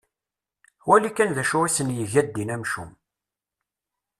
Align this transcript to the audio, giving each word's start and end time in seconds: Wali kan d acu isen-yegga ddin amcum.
Wali 0.87 1.11
kan 1.11 1.29
d 1.35 1.37
acu 1.41 1.57
isen-yegga 1.67 2.21
ddin 2.27 2.53
amcum. 2.55 2.91